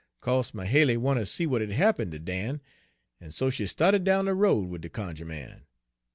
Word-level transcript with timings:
"Co'se 0.19 0.51
Mahaly 0.51 0.97
wanter 0.97 1.25
see 1.25 1.43
w'at 1.43 1.61
had 1.61 1.77
happen' 1.77 2.09
ter 2.09 2.17
Dan, 2.17 2.59
en 3.21 3.29
so 3.31 3.51
she 3.51 3.67
sta'ted 3.67 4.03
down 4.03 4.25
de 4.25 4.33
road 4.33 4.67
wid 4.67 4.81
de 4.81 4.89
cunjuh 4.89 5.25
man. 5.27 5.67